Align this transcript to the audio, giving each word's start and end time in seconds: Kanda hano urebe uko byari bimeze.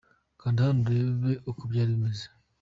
Kanda 0.39 0.59
hano 0.67 0.81
urebe 0.91 1.31
uko 1.49 1.61
byari 1.71 1.91
bimeze. 1.95 2.25